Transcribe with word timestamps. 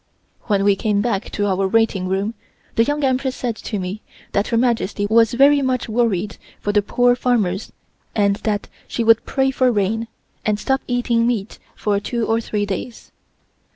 When 0.45 0.63
we 0.63 0.75
came 0.75 1.01
back 1.01 1.29
to 1.33 1.45
our 1.45 1.67
waiting 1.67 2.07
room, 2.07 2.33
the 2.73 2.83
Young 2.83 3.03
Empress 3.03 3.35
said 3.35 3.55
to 3.57 3.77
me 3.77 4.01
that 4.31 4.47
Her 4.47 4.57
Majesty 4.57 5.05
was 5.07 5.35
very 5.35 5.61
much 5.61 5.87
worried 5.87 6.37
for 6.59 6.71
the 6.71 6.81
poor 6.81 7.15
farmers 7.15 7.71
and 8.15 8.37
that 8.37 8.67
she 8.87 9.03
would 9.03 9.27
pray 9.27 9.51
for 9.51 9.71
rain, 9.71 10.07
and 10.43 10.59
stop 10.59 10.81
eating 10.87 11.27
meat 11.27 11.59
for 11.75 11.99
two 11.99 12.25
or 12.25 12.41
three 12.41 12.65
days. 12.65 13.11